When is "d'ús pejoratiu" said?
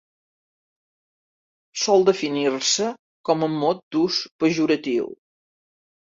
3.97-5.11